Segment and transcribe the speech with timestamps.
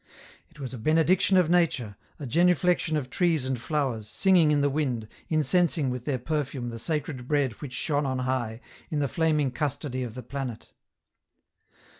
[0.49, 4.67] It was a Benediction of nature, a genuflection of trees and flowers, singing in the
[4.71, 9.51] wind, incensing with their perfume the sacred Bread which shone on high, in the flaming
[9.51, 10.71] custody of the planet.